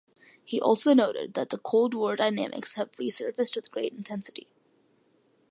He 0.43 0.59
also 0.59 0.95
noted 0.95 1.35
that 1.35 1.51
the 1.51 1.59
Cold 1.59 1.93
War 1.93 2.15
dynamics 2.15 2.73
have 2.73 2.91
resurfaced 2.93 3.55
with 3.55 3.69
great 3.69 3.93
intensity. 3.93 4.47